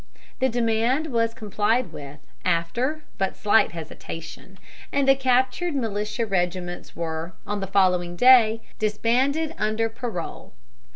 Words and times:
The 0.39 0.49
demand 0.49 1.11
was 1.13 1.35
complied 1.35 1.91
with 1.93 2.17
after 2.43 3.03
but 3.19 3.37
slight 3.37 3.73
hesitation, 3.73 4.57
and 4.91 5.07
the 5.07 5.13
captured 5.15 5.75
militia 5.75 6.25
regiments 6.25 6.95
were, 6.95 7.33
on 7.45 7.59
the 7.59 7.67
following 7.67 8.15
day, 8.15 8.63
disbanded 8.79 9.53
under 9.59 9.89
parole. 9.89 10.53